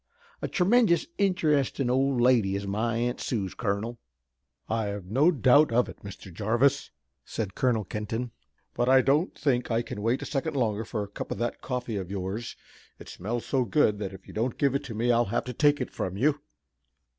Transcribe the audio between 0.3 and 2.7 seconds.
A tremenjous interestin' old lady is